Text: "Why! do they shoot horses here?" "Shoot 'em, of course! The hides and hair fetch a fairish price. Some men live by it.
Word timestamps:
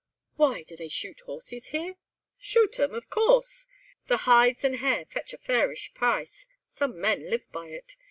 "Why! 0.35 0.63
do 0.63 0.75
they 0.75 0.87
shoot 0.89 1.19
horses 1.27 1.67
here?" 1.67 1.93
"Shoot 2.39 2.79
'em, 2.79 2.95
of 2.95 3.11
course! 3.11 3.67
The 4.07 4.17
hides 4.25 4.63
and 4.63 4.77
hair 4.77 5.05
fetch 5.05 5.31
a 5.31 5.37
fairish 5.37 5.93
price. 5.93 6.47
Some 6.65 6.99
men 6.99 7.29
live 7.29 7.45
by 7.51 7.67
it. 7.67 7.97